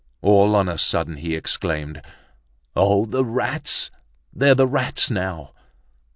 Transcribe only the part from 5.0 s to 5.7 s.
now!"